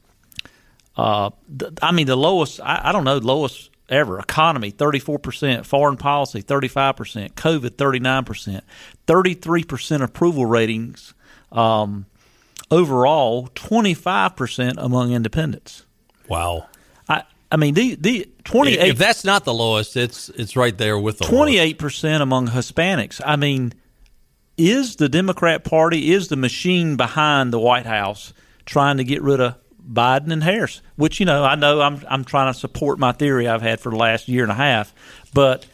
[0.97, 2.59] Uh, th- I mean, the lowest.
[2.59, 4.19] I, I don't know, lowest ever.
[4.19, 8.63] Economy thirty four percent, foreign policy thirty five percent, COVID thirty nine percent,
[9.07, 11.13] thirty three percent approval ratings.
[11.51, 12.05] Um,
[12.71, 15.85] overall, twenty five percent among independents.
[16.27, 16.67] Wow.
[17.07, 20.97] I I mean, the the twenty If that's not the lowest, it's it's right there
[20.97, 23.21] with the twenty eight percent among Hispanics.
[23.25, 23.73] I mean,
[24.57, 28.33] is the Democrat Party is the machine behind the White House
[28.65, 29.55] trying to get rid of
[29.91, 30.81] Biden and Harris?
[30.95, 33.89] Which you know, I know I'm I'm trying to support my theory I've had for
[33.89, 34.93] the last year and a half,
[35.33, 35.65] but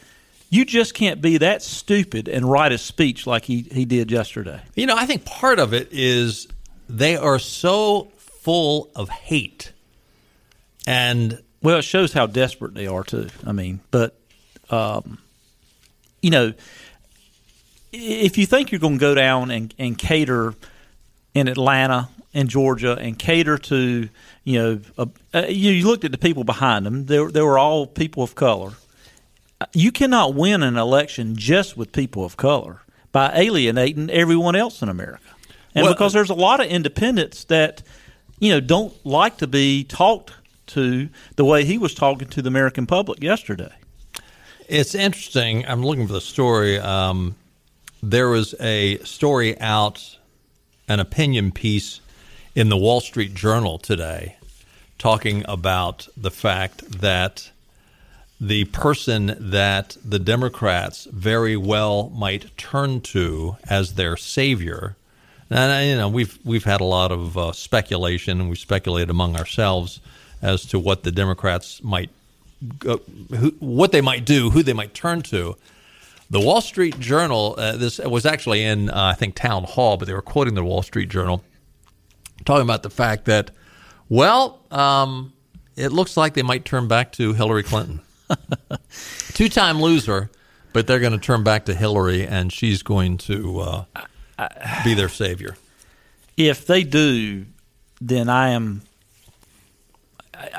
[0.48, 4.60] you just can't be that stupid and write a speech like he, he did yesterday.
[4.74, 6.46] You know, I think part of it is
[6.88, 9.72] they are so full of hate.
[10.86, 13.28] And Well, it shows how desperate they are too.
[13.44, 14.16] I mean, but
[14.70, 15.18] um,
[16.22, 16.52] you know,
[17.92, 20.54] if you think you're going to go down and, and cater
[21.34, 24.08] in Atlanta and Georgia and cater to
[24.44, 27.42] you know, uh, uh, you, you looked at the people behind them; they, were- they
[27.42, 28.72] were all people of color.
[29.72, 34.88] You cannot win an election just with people of color by alienating everyone else in
[34.88, 35.30] America,
[35.74, 37.82] and Well- because there's a lot of independents that
[38.38, 40.32] you know don't like to be talked
[40.68, 43.72] to the way he was talking to the American public yesterday.
[44.68, 45.64] It's interesting.
[45.66, 46.78] I'm looking for the story.
[46.78, 47.36] Um,
[48.02, 50.18] there was a story out,
[50.88, 52.00] an opinion piece
[52.56, 54.36] in the Wall Street Journal today,
[54.98, 57.50] talking about the fact that
[58.40, 64.96] the person that the Democrats very well might turn to as their savior.
[65.50, 69.36] And you know, we've we've had a lot of uh, speculation, and we speculated among
[69.36, 70.00] ourselves
[70.40, 72.08] as to what the Democrats might
[72.82, 75.56] who, what they might do, who they might turn to.
[76.30, 80.06] The Wall Street Journal, uh, this was actually in, uh, I think, Town Hall, but
[80.06, 81.44] they were quoting the Wall Street Journal,
[82.46, 83.50] talking about the fact that,
[84.08, 85.32] well, um,
[85.76, 88.00] it looks like they might turn back to Hillary Clinton.
[89.34, 90.30] Two time loser,
[90.72, 93.84] but they're going to turn back to Hillary, and she's going to uh,
[94.84, 95.56] be their savior.
[96.36, 97.46] If they do,
[98.00, 98.82] then I am,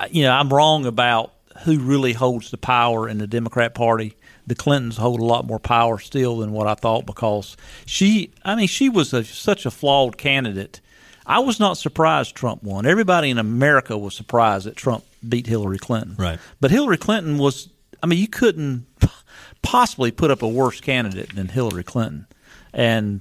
[0.10, 4.16] you know, I'm wrong about who really holds the power in the Democrat Party.
[4.46, 8.56] The Clintons hold a lot more power still than what I thought because she, I
[8.56, 10.80] mean, she was a, such a flawed candidate.
[11.28, 12.86] I was not surprised Trump won.
[12.86, 16.16] Everybody in America was surprised that Trump beat Hillary Clinton.
[16.18, 16.40] Right.
[16.62, 17.70] But Hillary Clinton was,
[18.02, 18.88] I mean, you couldn't
[19.62, 22.28] possibly put up a worse candidate than Hillary Clinton.
[22.74, 23.20] And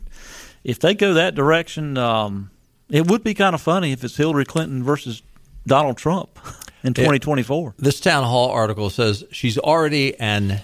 [0.62, 2.50] if they go that direction, um,
[2.88, 5.22] it would be kind of funny if it's Hillary Clinton versus
[5.66, 6.38] Donald Trump
[6.84, 7.74] in 2024.
[7.78, 10.60] This town hall article says she's already an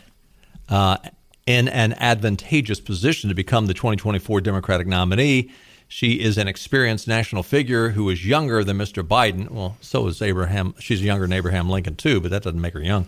[0.68, 0.96] uh,
[1.44, 5.50] in an advantageous position to become the 2024 Democratic nominee.
[5.92, 9.06] She is an experienced national figure who is younger than Mr.
[9.06, 9.50] Biden.
[9.50, 10.74] Well, so is Abraham.
[10.78, 13.06] She's younger than Abraham Lincoln too, but that doesn't make her young.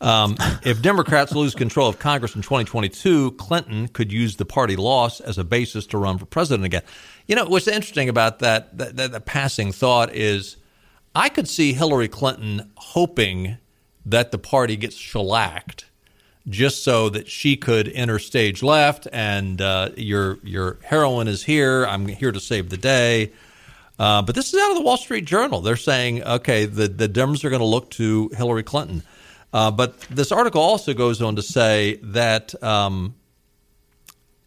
[0.00, 5.18] Um, if Democrats lose control of Congress in 2022, Clinton could use the party loss
[5.18, 6.82] as a basis to run for president again.
[7.26, 8.78] You know what's interesting about that?
[8.78, 10.58] That, that, that passing thought is,
[11.16, 13.58] I could see Hillary Clinton hoping
[14.06, 15.86] that the party gets shellacked
[16.48, 21.84] just so that she could enter stage left and uh, your your heroine is here.
[21.86, 23.32] I'm here to save the day.
[23.98, 25.60] Uh, but this is out of the Wall Street Journal.
[25.60, 29.02] They're saying, okay, the, the Dems are going to look to Hillary Clinton.
[29.52, 33.14] Uh, but this article also goes on to say that, um,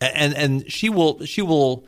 [0.02, 1.86] and and she will she will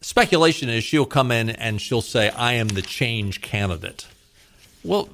[0.00, 4.06] speculation is she'll come in and she'll say, I am the change candidate.
[4.82, 5.08] Well,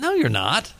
[0.00, 0.72] no, you're not.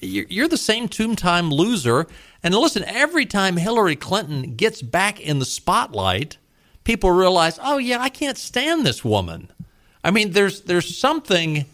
[0.00, 2.06] You're the same two-time loser.
[2.42, 6.38] And listen, every time Hillary Clinton gets back in the spotlight,
[6.84, 9.50] people realize, oh yeah, I can't stand this woman.
[10.02, 11.66] I mean, there's there's something,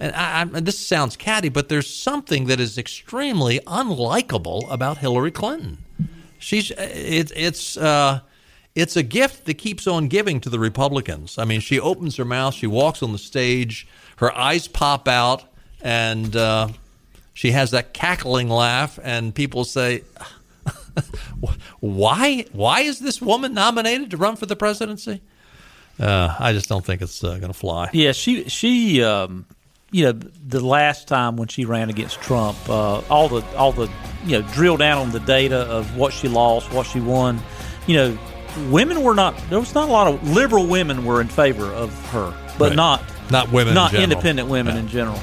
[0.00, 5.30] and I, I, this sounds catty, but there's something that is extremely unlikable about Hillary
[5.30, 5.78] Clinton.
[6.38, 8.20] She's it, it's uh,
[8.74, 11.38] it's a gift that keeps on giving to the Republicans.
[11.38, 15.44] I mean, she opens her mouth, she walks on the stage, her eyes pop out,
[15.80, 16.68] and uh,
[17.36, 20.02] she has that cackling laugh, and people say,
[21.80, 22.46] "Why?
[22.52, 25.20] Why is this woman nominated to run for the presidency?"
[26.00, 27.90] Uh, I just don't think it's uh, going to fly.
[27.92, 29.44] Yeah, she she um,
[29.90, 33.90] you know the last time when she ran against Trump, uh, all the all the
[34.24, 37.38] you know drill down on the data of what she lost, what she won.
[37.86, 38.18] You know,
[38.70, 41.92] women were not there was not a lot of liberal women were in favor of
[42.10, 42.76] her, but Right.
[42.76, 44.80] not Not women not independent women Yeah.
[44.80, 45.20] in general.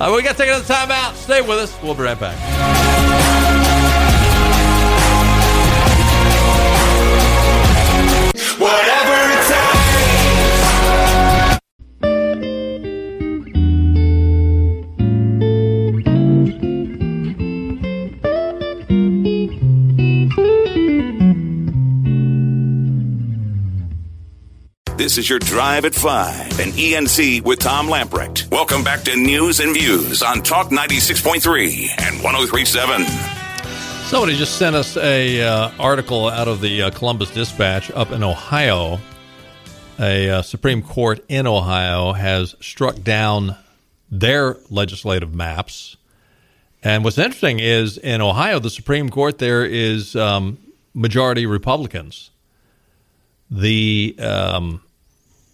[0.00, 1.14] Uh, we got to take another time out.
[1.14, 1.82] Stay with us.
[1.82, 2.34] We'll be right back.
[8.58, 9.29] Whatever
[25.00, 28.50] This is your Drive at 5 and ENC with Tom Lamprecht.
[28.50, 33.06] Welcome back to News and Views on Talk 96.3 and 1037.
[34.10, 38.22] Somebody just sent us a uh, article out of the uh, Columbus Dispatch up in
[38.22, 39.00] Ohio.
[39.98, 43.56] A uh, Supreme Court in Ohio has struck down
[44.10, 45.96] their legislative maps.
[46.82, 50.58] And what's interesting is in Ohio, the Supreme Court there is um,
[50.92, 52.28] majority Republicans.
[53.50, 54.82] The um,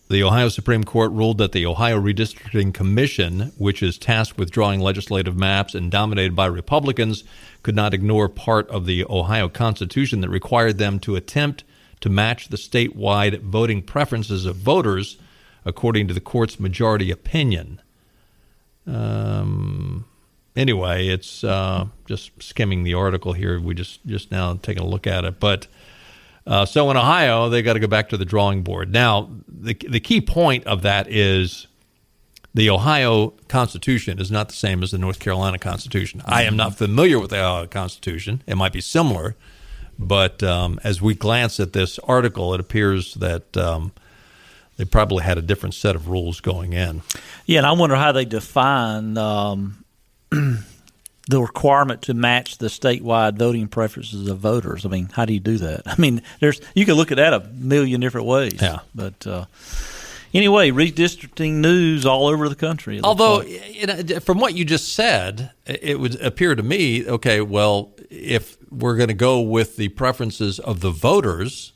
[0.09, 4.81] the Ohio Supreme Court ruled that the Ohio Redistricting Commission, which is tasked with drawing
[4.81, 7.25] legislative maps and dominated by Republicans,
[7.63, 11.65] could not ignore part of the Ohio Constitution that required them to attempt
[12.01, 15.19] to match the statewide voting preferences of voters,
[15.65, 17.81] according to the court's majority opinion.
[18.87, 20.05] Um,
[20.55, 23.59] anyway, it's uh, just skimming the article here.
[23.59, 25.67] We just just now taking a look at it, but.
[26.47, 28.93] Uh, so in Ohio, they got to go back to the drawing board.
[28.93, 31.67] Now, the the key point of that is
[32.55, 36.23] the Ohio Constitution is not the same as the North Carolina Constitution.
[36.25, 38.43] I am not familiar with the Ohio Constitution.
[38.47, 39.37] It might be similar,
[39.99, 43.93] but um, as we glance at this article, it appears that um,
[44.77, 47.03] they probably had a different set of rules going in.
[47.45, 49.85] Yeah, and I wonder how they define um,
[51.29, 54.87] the requirement to match the statewide voting preferences of voters.
[54.87, 55.83] I mean, how do you do that?
[55.87, 58.59] I mean, there's you can look at that a million different ways.
[58.61, 58.81] Yeah.
[58.95, 59.47] But uh,
[60.33, 63.01] anyway, redistricting news all over the country.
[63.03, 64.23] Although, like.
[64.23, 69.09] from what you just said, it would appear to me, okay, well, if we're going
[69.09, 71.73] to go with the preferences of the voters,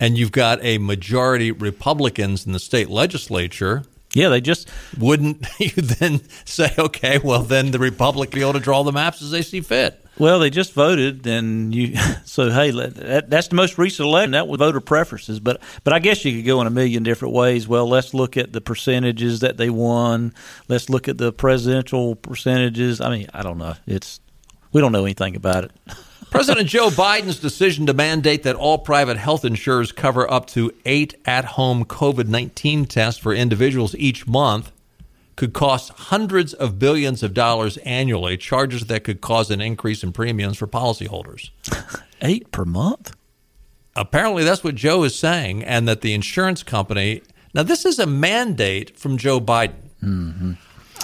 [0.00, 3.84] and you've got a majority Republicans in the state legislature,
[4.16, 8.60] Yeah, they just wouldn't you then say, okay, well then the Republic be able to
[8.60, 10.02] draw the maps as they see fit.
[10.18, 11.94] Well, they just voted, and you.
[12.24, 14.32] So hey, that, that's the most recent election.
[14.32, 17.34] That was voter preferences, but but I guess you could go in a million different
[17.34, 17.68] ways.
[17.68, 20.34] Well, let's look at the percentages that they won.
[20.68, 23.00] Let's look at the presidential percentages.
[23.00, 23.74] I mean, I don't know.
[23.86, 24.20] It's
[24.72, 25.72] we don't know anything about it.
[26.30, 31.14] President Joe Biden's decision to mandate that all private health insurers cover up to eight
[31.24, 34.72] at-home COVID nineteen tests for individuals each month
[35.36, 40.10] could cost hundreds of billions of dollars annually, charges that could cause an increase in
[40.12, 41.50] premiums for policyholders.
[42.22, 43.14] Eight per month?
[43.94, 47.22] Apparently, that's what Joe is saying, and that the insurance company.
[47.54, 49.90] Now, this is a mandate from Joe Biden.
[50.02, 50.52] Mm-hmm.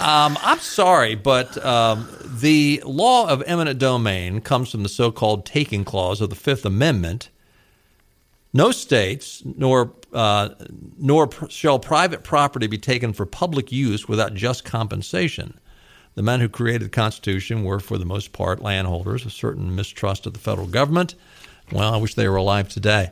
[0.01, 5.45] Um, I'm sorry, but um, the law of eminent domain comes from the so called
[5.45, 7.29] taking clause of the Fifth Amendment.
[8.53, 10.49] No states nor uh,
[10.97, 15.59] nor shall private property be taken for public use without just compensation.
[16.15, 20.27] The men who created the Constitution were, for the most part, landholders, a certain mistrust
[20.27, 21.15] of the federal government.
[21.71, 23.09] Well, I wish they were alive today.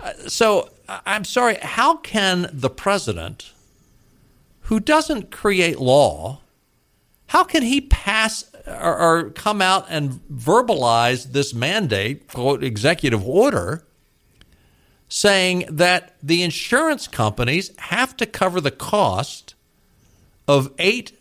[0.00, 3.52] Uh, so I'm sorry, how can the president,
[4.64, 6.40] who doesn't create law,
[7.26, 13.84] how can he pass or, or come out and verbalize this mandate, quote, executive order?
[15.08, 19.54] saying that the insurance companies have to cover the cost
[20.48, 21.12] of eight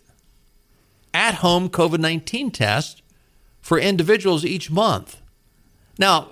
[1.13, 3.03] at home COVID 19 tests
[3.61, 5.21] for individuals each month.
[5.99, 6.29] Now,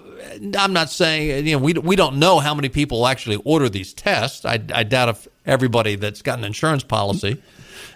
[0.57, 3.93] I'm not saying, you know, we, we don't know how many people actually order these
[3.93, 4.45] tests.
[4.45, 7.41] I, I doubt if everybody that's got an insurance policy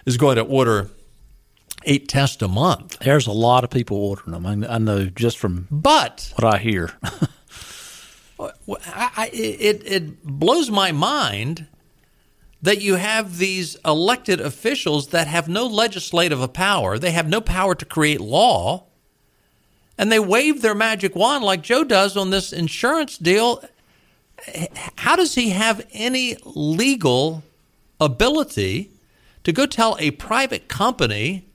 [0.04, 0.90] is going to order
[1.84, 2.98] eight tests a month.
[2.98, 4.64] There's a lot of people ordering them.
[4.64, 6.92] I, I know just from but what I hear.
[8.38, 11.66] I, it, it blows my mind
[12.62, 17.74] that you have these elected officials that have no legislative power, they have no power
[17.74, 18.85] to create law,
[19.98, 23.62] and they wave their magic wand like Joe does on this insurance deal.
[24.96, 27.42] How does he have any legal
[28.00, 28.90] ability
[29.44, 31.46] to go tell a private company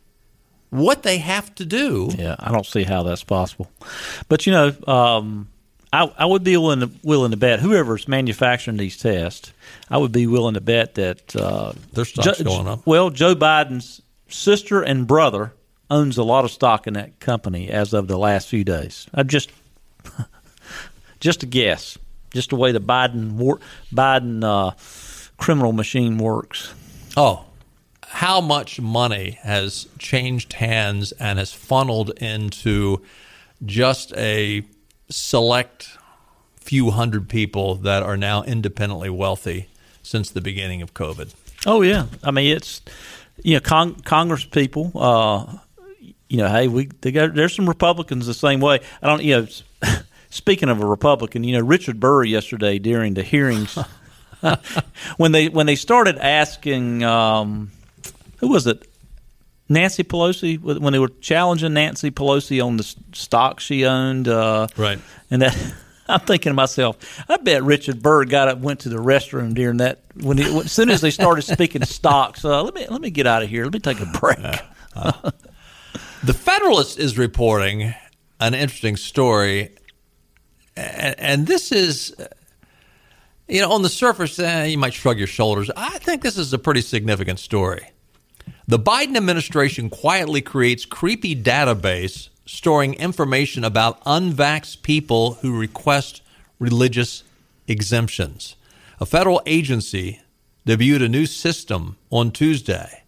[0.70, 2.10] what they have to do?
[2.18, 3.70] Yeah, I don't see how that's possible.
[4.28, 5.48] But you know, um,
[5.94, 9.54] I, I would be willing to, willing to bet whoever's manufacturing these tests,
[9.90, 12.88] I would be willing to bet that uh, their stock's jo- going up.
[12.88, 15.54] Well, Joe Biden's sister and brother
[15.92, 19.08] owns a lot of stock in that company as of the last few days.
[19.14, 19.52] I just
[21.20, 21.98] just a guess,
[22.34, 23.60] just the way the Biden war,
[23.94, 24.72] Biden uh,
[25.38, 26.74] criminal machine works.
[27.16, 27.46] Oh,
[28.08, 33.02] how much money has changed hands and has funneled into
[33.66, 34.64] just a
[35.10, 35.98] select
[36.56, 39.68] few hundred people that are now independently wealthy
[40.04, 41.34] since the beginning of COVID.
[41.66, 42.82] Oh yeah, I mean it's
[43.44, 44.92] you know con- Congress people.
[44.96, 45.58] Uh,
[46.32, 48.80] you know, hey, we got, there's some Republicans the same way.
[49.02, 49.48] I don't you know.
[50.30, 53.78] speaking of a Republican, you know Richard Burr yesterday during the hearings
[55.18, 57.70] when they when they started asking um,
[58.38, 58.88] who was it
[59.68, 64.30] Nancy Pelosi when they were challenging Nancy Pelosi on the stock she owned.
[64.30, 65.00] Uh, right.
[65.30, 65.74] And that
[66.08, 69.78] I'm thinking to myself, I bet Richard Burr got up, went to the restroom during
[69.78, 72.46] that when he, as soon as they started speaking stocks.
[72.46, 73.66] Uh, let me let me get out of here.
[73.66, 74.40] Let me take a break.
[74.96, 75.32] Uh,
[76.24, 77.94] the Federalist is reporting
[78.40, 79.76] an interesting story,
[80.76, 82.16] and, and this is.
[83.48, 85.70] You know, on the surface, eh, you might shrug your shoulders.
[85.76, 87.92] I think this is a pretty significant story.
[88.66, 96.22] The Biden administration quietly creates creepy database storing information about unvaxxed people who request
[96.60, 97.24] religious
[97.68, 98.56] exemptions.
[99.02, 100.22] A federal agency
[100.66, 103.01] debuted a new system on Tuesday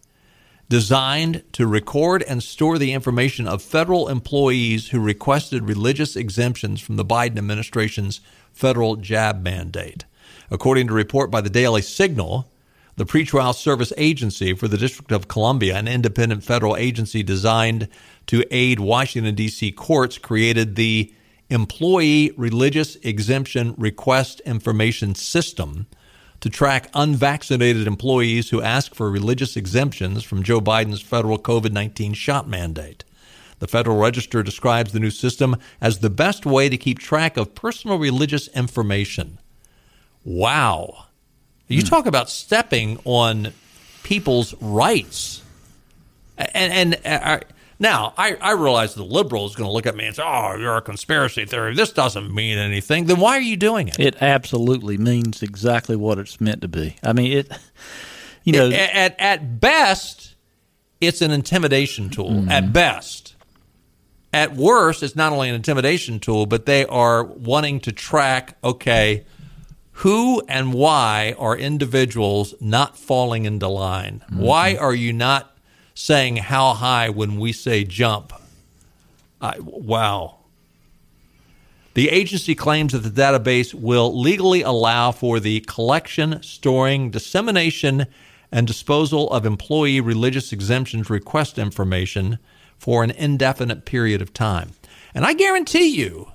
[0.68, 6.96] designed to record and store the information of federal employees who requested religious exemptions from
[6.96, 8.20] the Biden administration's
[8.52, 10.04] federal jab mandate.
[10.50, 12.50] According to a report by the Daily Signal,
[12.96, 17.88] the Pretrial Service Agency for the District of Columbia, an independent federal agency designed
[18.26, 19.72] to aid Washington, D.C.
[19.72, 21.12] courts, created the
[21.50, 25.86] Employee Religious Exemption Request Information System
[26.44, 32.12] to track unvaccinated employees who ask for religious exemptions from Joe Biden's federal COVID 19
[32.12, 33.02] shot mandate.
[33.60, 37.54] The Federal Register describes the new system as the best way to keep track of
[37.54, 39.38] personal religious information.
[40.22, 41.06] Wow.
[41.66, 41.88] You hmm.
[41.88, 43.54] talk about stepping on
[44.02, 45.42] people's rights.
[46.36, 47.40] And, and uh,
[47.78, 50.56] now I, I realize the liberal is going to look at me and say, "Oh,
[50.56, 51.74] you're a conspiracy theory.
[51.74, 53.98] This doesn't mean anything." Then why are you doing it?
[53.98, 56.96] It absolutely means exactly what it's meant to be.
[57.02, 57.52] I mean, it.
[58.44, 60.34] you know, at at best,
[61.00, 62.30] it's an intimidation tool.
[62.30, 62.50] Mm-hmm.
[62.50, 63.34] At best,
[64.32, 68.56] at worst, it's not only an intimidation tool, but they are wanting to track.
[68.62, 69.24] Okay,
[69.98, 74.24] who and why are individuals not falling into line?
[74.26, 74.40] Mm-hmm.
[74.40, 75.53] Why are you not
[75.94, 78.32] saying how high when we say jump?
[79.40, 80.38] I, wow.
[81.94, 88.06] The agency claims that the database will legally allow for the collection, storing, dissemination,
[88.50, 92.38] and disposal of employee religious exemptions request information
[92.76, 94.72] for an indefinite period of time.
[95.14, 96.32] And I guarantee you,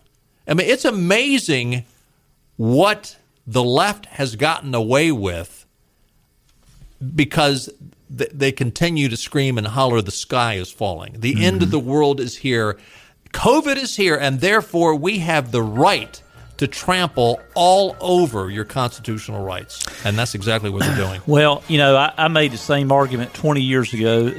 [0.47, 1.83] I mean, it's amazing
[2.55, 5.65] what the left has gotten away with
[7.15, 7.69] because
[8.09, 11.15] they continue to scream and holler the sky is falling.
[11.19, 11.43] The mm-hmm.
[11.43, 12.77] end of the world is here.
[13.31, 16.21] COVID is here, and therefore we have the right
[16.59, 19.81] to trample all over your constitutional rights.
[20.03, 21.21] And that's exactly what they're doing.
[21.27, 24.29] Well, you know, I, I made the same argument 20 years ago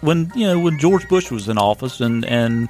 [0.00, 2.68] when, you know, when George Bush was in office and, and,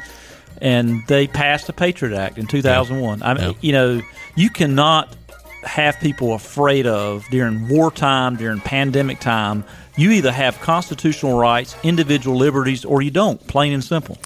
[0.61, 3.19] and they passed the Patriot Act in 2001.
[3.19, 3.27] Yeah.
[3.27, 3.53] I mean, yeah.
[3.63, 4.01] you know,
[4.37, 5.17] you cannot
[5.65, 9.65] have people afraid of during wartime, during pandemic time.
[9.97, 14.19] You either have constitutional rights, individual liberties, or you don't, plain and simple.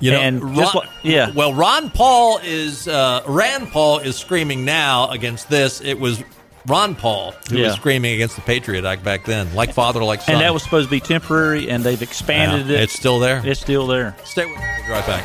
[0.00, 1.30] You know, and Ron, like, yeah.
[1.30, 5.80] Well, Ron Paul is uh, Rand Paul is screaming now against this.
[5.80, 6.22] It was
[6.66, 7.68] Ron Paul who yeah.
[7.68, 10.34] was screaming against the Patriot Act back then, like father, like son.
[10.34, 12.82] And that was supposed to be temporary, and they've expanded yeah, it.
[12.84, 13.40] It's still there.
[13.44, 14.16] It's still there.
[14.24, 14.64] Stay with me.
[14.78, 15.24] We'll be right back.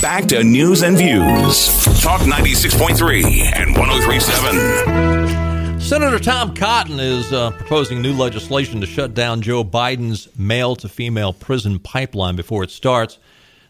[0.00, 1.84] Back to news and views.
[2.02, 5.43] Talk 96.3 and 1037.
[5.84, 10.88] Senator Tom Cotton is uh, proposing new legislation to shut down Joe Biden's male to
[10.88, 13.18] female prison pipeline before it starts.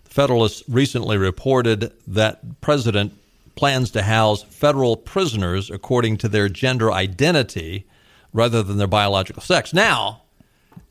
[0.04, 3.14] The Federalist recently reported that President
[3.56, 7.84] plans to house federal prisoners according to their gender identity
[8.32, 9.74] rather than their biological sex.
[9.74, 10.22] Now,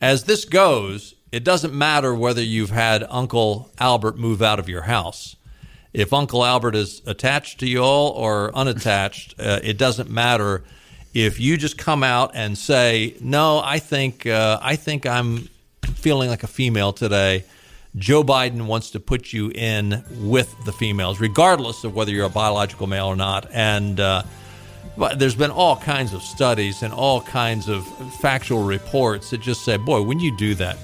[0.02, 4.84] as this goes, it doesn't matter whether you've had Uncle Albert move out of your
[4.84, 5.38] house.
[5.94, 10.66] If Uncle Albert is attached to you all or unattached, uh, it doesn't matter
[11.14, 15.50] if you just come out and say, "No, I think uh, I think I'm
[15.96, 17.44] feeling like a female today,"
[17.96, 22.30] Joe Biden wants to put you in with the females, regardless of whether you're a
[22.30, 23.48] biological male or not.
[23.52, 24.24] And uh,
[25.16, 27.86] there's been all kinds of studies and all kinds of
[28.20, 30.78] factual reports that just say, "Boy, when you do that,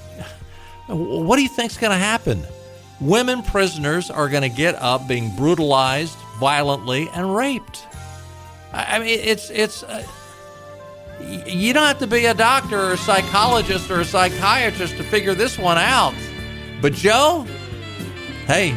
[0.86, 2.44] what do you think's going to happen?"
[3.00, 7.86] Women prisoners are going to get up being brutalized violently and raped.
[8.72, 9.82] I mean, it's it's.
[9.82, 10.06] Uh,
[11.46, 15.34] you don't have to be a doctor or a psychologist or a psychiatrist to figure
[15.34, 16.14] this one out.
[16.80, 17.46] But Joe,
[18.46, 18.72] hey,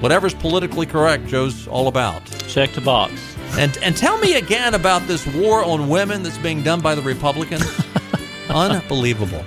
[0.00, 2.24] whatever's politically correct, Joe's all about.
[2.46, 3.12] Check the box.
[3.58, 7.02] And and tell me again about this war on women that's being done by the
[7.02, 7.64] Republicans.
[8.48, 9.44] Unbelievable.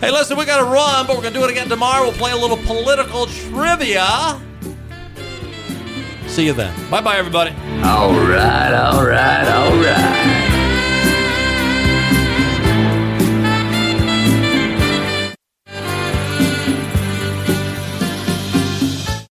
[0.00, 2.02] Hey, listen, we got to run, but we're going to do it again tomorrow.
[2.02, 4.40] We'll play a little political trivia.
[6.26, 6.74] See you then.
[6.90, 7.50] Bye bye, everybody.
[7.84, 10.41] All right, all right, all right.